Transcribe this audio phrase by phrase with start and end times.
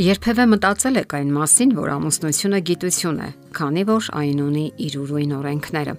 [0.00, 5.34] Երբևէ մտածել եք այն մասին, որ ամուսնությունը գիտություն է, քանի որ այն ունի իր ուրույն
[5.36, 5.92] օրենքները։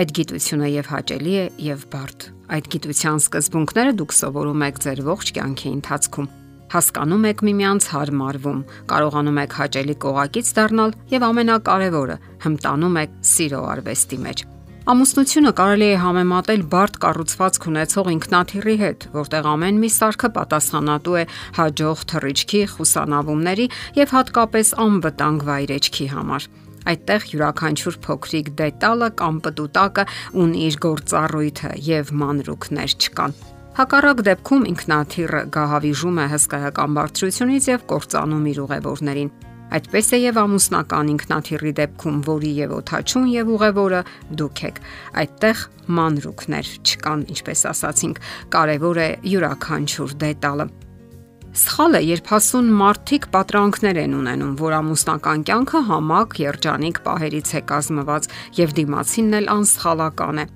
[0.00, 5.30] Այդ գիտությունը եւ հաճելի է եւ բարդ։ Այդ գիտության սկզբունքները դուք սովորում եք ձեր ողջ
[5.38, 6.28] կյանքի ընթացքում։
[6.74, 12.18] Հասկանում եք միմյանց հարմարվում, կարողանում եք հաճելի կողակից դառնալ եւ ամենակարևորը՝
[12.48, 14.44] հմտանում եք սիրո արվեստի մեջ։
[14.84, 21.22] Ամուսնությունը կարելի է համեմատել բարդ կառուցվածք ունեցող ինքնաթիռի հետ, որտեղ ամեն մի սարքը պատասխանատու է
[21.56, 23.66] հաջող թռիչքի, խուսանավումների
[23.96, 26.48] եւ հատկապես անվտանգ վայրեջքի համար։
[26.92, 30.06] Այդտեղ յուրաքանչյուր փոքրիկ դետալը կամ պտուտակը
[30.44, 33.38] ունի իր գործառույթը եւ մանրուքներ չկան։
[33.80, 39.34] Հակառակ դեպքում ինքնաթիռը գահավիժում է հսկայական բարձրությունից եւ կործանում իր ուղևորներին։
[39.74, 44.02] Այդպես է եւ ամուսնական ինքնաթիռի դեպքում, որի եւ օթաչուն եւ ուղևորը
[44.38, 44.80] դուք եք։
[45.24, 45.62] Այդտեղ
[45.98, 48.20] մանրուքներ չկան, ինչպես ասացինք,
[48.54, 50.66] կարևոր է յուրաքանչյուր դետալը։
[51.54, 58.26] Սխալը, երբ հասուն մարդիկ պատրանքներ են ունենում, որ ամուսնական կյանքը համակ երջանիկ պահերից է կազմված
[58.58, 60.46] եւ դիմացինն էլ անսխալական է։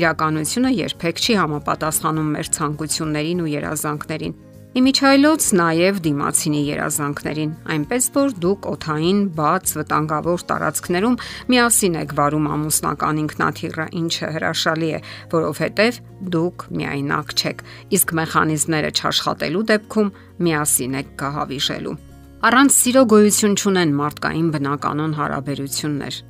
[0.00, 4.36] Իրականությունը երբեք չի համապատասխանում մեր ցանկություններին ու երազանքներին։
[4.76, 11.16] Իմիջայլոց նաև դիմացինի երազանքներին, այնպես որ դուք օթային բաց վտանգավոր տարածքներում
[11.48, 15.00] միասին եք վարում ամուսնական ինքնաթիռը, ինչը հրաշալի է,
[15.32, 16.00] որովհետև
[16.36, 17.66] դուք միայնակ չեք,
[17.96, 21.98] իսկ մեխանիզմները չաշխատելու դեպքում միասին եք կահավիժելու։
[22.46, 26.24] Առանց սիրո գոյություն չունեն մարդկային բնականon հարաբերություններ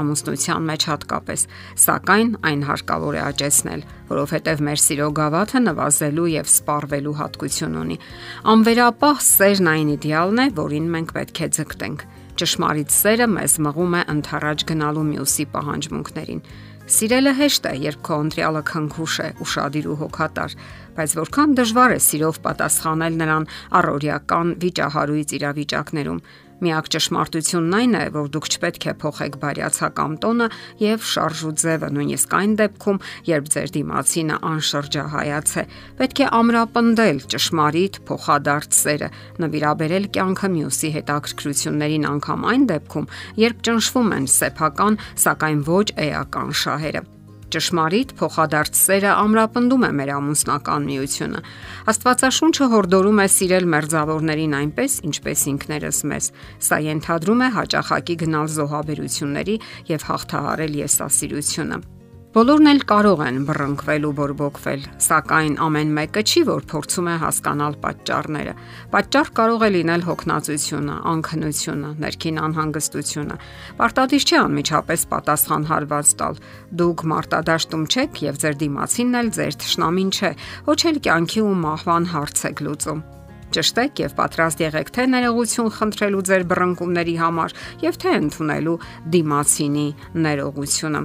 [0.00, 1.44] ամուսնության մեջ հատկապես,
[1.82, 8.00] սակայն այն հարկավոր է աճեցնել, որովհետև մեր սիրո գավաթը նվազելու եւ սպառվելու հատկություն ունի։
[8.52, 12.04] Անվերապահ սերն այն իդեալն է, որին մենք պետք է ձգտենք։
[12.42, 16.44] Ճշմարիտ սերը մեզ մղում է ընթառաջ գնալու մյուսի պահանջմունքներին։
[16.92, 20.56] Սիրելը հեշտ է, երբ քո ընտրյալը քնքուշ է, ուրախadir ու հոգատար,
[20.96, 23.46] բայց որքան դժվար է սիրով պատասխանել նրան
[23.78, 26.20] առօրյական վիճահարույց իրավիճակներում,
[26.62, 30.46] Միակ ճշմարտությունն այն է, որ դուք չպետք է փոխեք բարյացակամ տոնը
[30.82, 35.64] եւ շարժու ձևը նույնիսկ այն դեպքում, երբ ձեր դիմացինը անշրջահայաց է։
[36.02, 39.08] Պետք է ամրապնդել ճշմարիտ փոխադարձ սերը,
[39.42, 43.10] նվիրաբերել կյանքը մյուսի հետաքրքրություններին անգամ այն դեպքում,
[43.42, 47.04] երբ ճնշվում են սեփական, սակայն ոչ էական շահերը
[47.52, 51.40] ճշմարիտ փոխադարձ սերը ամրապնդում է մեր ամուսնական միությունը։
[51.92, 56.30] Աստվածաշունչը հորդորում է սիրել մերձավորներին այնպես, ինչպես ինքներս մեզ։
[56.68, 59.58] Սա ենթադրում է հաճախակի գնալ զոհաբերությունների
[59.92, 61.91] եւ հաղթահարել եսասիրությունը։
[62.32, 67.76] Բոլորն էլ կարող են բռնկվել ու բորբոքվել, սակայն ամեն մեկը չի, որ փորձում է հասկանալ
[67.82, 68.54] պատճառները։
[68.94, 73.36] Պատճառ կարող է լինել հոգնածությունը, անքնությունը, ներքին անհանգստությունը։
[73.82, 76.42] Պարտադիր չէ անմիջապես պատասխան հարված տալ։
[76.80, 80.34] Դուք մարտադաշտում չեք եւ ձեր դիմացինն էլ ձեր ճշնամին չէ,
[80.72, 83.08] ոչ էլ կյանքի ու մահվան հարց եք լուծում
[83.52, 88.78] ճշտեք եւ պատրաստ եղեք թե ներողություն խնդրելու ձեր բռնկումների համար եւ թե ընդունելու
[89.12, 89.88] դիմացինի
[90.24, 91.02] ներողությունը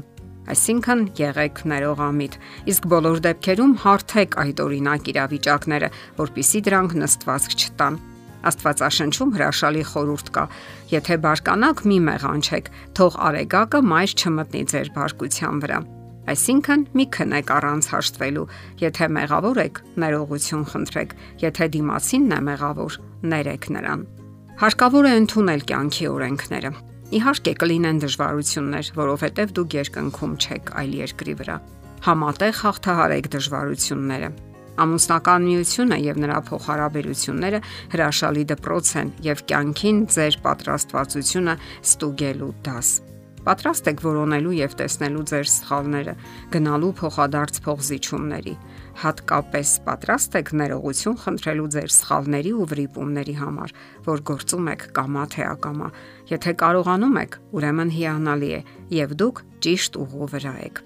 [0.53, 2.37] այսինքն եղեք ներողամիտ։
[2.71, 5.89] Իսկ բոլոր դեպքերում հարթեք այդ օրինակ իրավիճակները,
[6.21, 7.99] որpիսի դրանք նստված չտան։
[8.47, 10.43] Աստվածաշնչում հրաշալի խորհուրդ կա.
[10.93, 12.65] եթե բարկանաք մի մեղանչեք,
[12.95, 15.79] թող արեգակը մայր չմտնի ձեր բարկության վրա։
[16.27, 18.47] Այսինքն մի քնեք առանց հաշտվելու։
[18.83, 22.97] Եթե մեղավոր եք, ներողություն խնդրեք, եթե դիմացինն է մեղավոր,
[23.31, 24.01] ներեք նրան։
[24.57, 26.71] Հարկավոր է ընդունել կյանքի օրենքները։
[27.07, 31.55] Իհարկե կլինեն դժվարություններ, որովհետև դուք երկնքում չեք, այլ երկրի վրա։
[32.07, 34.29] Համատեղ հաղթահարեք դժվարությունները։
[34.83, 37.61] Ամուսնական միությունը եւ նրա փոխհարաբերությունները
[37.95, 41.55] հրաշալի դպրոց են եւ կյանքին ձեր պատրաստվածությունը
[41.87, 42.91] ստուգելու դաս։
[43.47, 46.13] Պատրաստ եք որոնելու եւ տեսնելու ձեր սխալները,
[46.51, 48.55] գնալու փոխադարձ փողզիչումների
[48.97, 53.73] հատկապես պատրաստ եք ներողություն խնդրելու ձեր սխալների ու վրիպումների համար,
[54.07, 55.89] որ գործում եք կամա թե ակամա։
[56.31, 58.61] Եթե կարողանում եք, ուրեմն հիանալի է
[58.97, 60.81] եւ դուք ճիշտ ուղու վրա եք։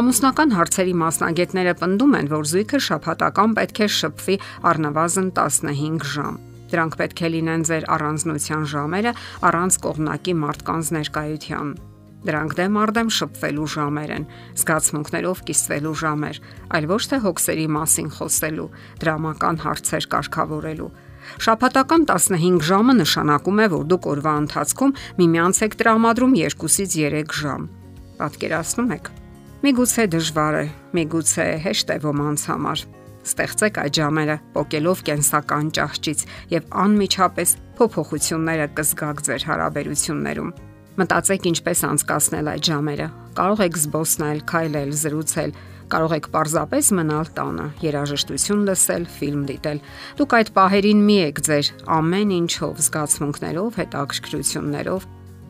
[0.00, 4.36] Ամուսնական հարցերի մասնագետները պնդում են, որ զույգը շփհատական պետք է շփվի
[4.70, 6.40] առնվազն 15 ժամ։
[6.70, 9.14] Դրանք պետք է լինեն ձեր առանձնության ժամերը
[9.50, 11.72] առանց կողմնակի մարդկանց ներկայության
[12.20, 14.24] Դրանք դեմ արդեմ շփվելու ժամեր են,
[14.60, 16.40] զգացմունքներով կիսվելու ժամեր,
[16.76, 18.66] այլ ոչ թե հոգսերի մասին խոսելու,
[19.00, 20.90] դրամական հարցեր կարգավորելու։
[21.40, 27.66] Շաբաթական 15 ժամը նշանակում է, որ դուք օրվա ընթացքում միմյանց եք տրամադրում 2-ից 3 ժամ։
[28.20, 29.12] Պատկերացնում եք։
[29.60, 30.64] Միգուցե դժվար է,
[30.96, 32.84] միգուցե հեշտ է ոմանց համար։
[33.20, 36.24] Ստեղծեք այդ ժամերը փոկելով կենսական ճահճից
[36.56, 40.52] եւ անմիջապես փոփոխությունները կզգաք ձեր հարաբերություններում
[41.00, 43.04] Մտածեք ինչպես անցկасնել այդ ժամերը։
[43.40, 45.52] Կարող եք զբոսնել, քայլել, զրուցել,
[45.90, 49.80] Կարող եք պարզապես մնալ տանը, երաժշտություն լսել, ֆիլմ դիտել։
[50.20, 55.08] Դուք այդ պահերին մի եք ձեր ամեն ինչով, զգացմունքներով, հետաքրքրություններով,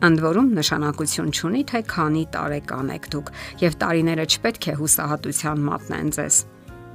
[0.09, 3.31] ընդ որում նշանակություն չունի թե քանի տարեկան եք դուք,
[3.61, 6.43] եւ տարիները չպետք է հուսահատության մատնեն ձեզ։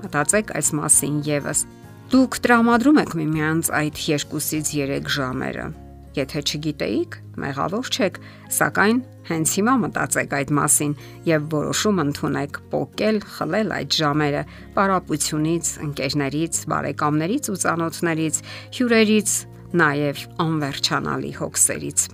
[0.02, 1.66] Մտածեք այս մասին եւս։
[2.10, 5.85] Դուք տրամադրում եք միմյանց այդ 2-ից 3 ժամերը
[6.16, 8.18] Եթե չգիտեիք, մեղավոր չեք,
[8.56, 10.92] սակայն հենց հիմա մտածեք այդ մասին
[11.28, 14.42] եւ որոշում ընդունեք փոկել, խլել այդ ժամերը
[14.76, 18.38] պարապությունից, ընկերներից, բարեկամներից ու ծանոթներից,
[18.78, 19.34] հյուրերից,
[19.76, 22.06] նաեւ անվերջանալի հոգսերից։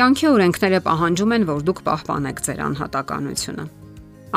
[0.00, 3.64] Կյանքի օրենքները պահանջում են, որ դուք պահպանեք ձեր անհատականությունը։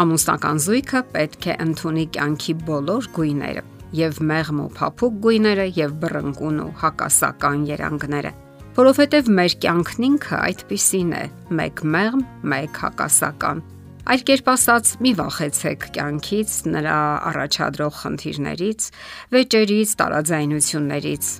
[0.03, 6.63] Ամուսնական զույգը պետք է ընդունի կյանքի բոլոր գույները եւ մեղմ ու փափուկ գույները եւ բռնկուն
[6.63, 8.33] ու հակասական երանգները
[8.73, 11.23] որովհետև մեր կյանքն ինքը այդպիսին է՝
[11.59, 13.61] մեկ մեղմ, մեկ հակասական։
[14.03, 16.97] Այլ կերպ ասած, մի վախեցեք կյանքից, նրա
[17.29, 18.89] առաջադրող խնդիրներից,
[19.37, 21.31] վեճերից, տարաձայնություններից,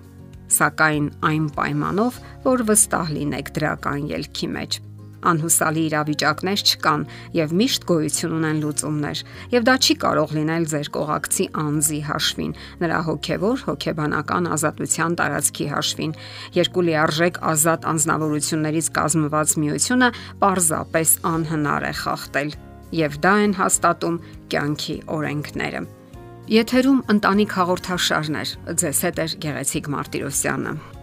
[0.62, 4.82] սակայն այն պայմանով, որ վստահ լինեք դրական ելքի մեջ
[5.32, 7.06] անհուսալի իրավիճակներ չկան
[7.38, 9.24] եւ միշտ գոյություն ունեն լուծումներ
[9.54, 12.54] եւ դա չի կարող լինել ձեր կողակցի անձի հաշվին
[12.84, 16.14] նրա հոգեվոր հոգեբանական ազատության տարածքի հաշվին
[16.60, 22.56] երկու լիարժեք ազատ անznավորություններից կազմված միությունը պարզապես անհնար է խախտել
[22.94, 24.24] եւ դա են հաստատում
[24.54, 25.86] կյանքի օրենքները
[26.52, 28.50] Եթերում ընտանիք հաղորդաշարներ։
[28.82, 31.03] Ձեզ հետ է Գեղեցիկ Մարտիրոսյանը։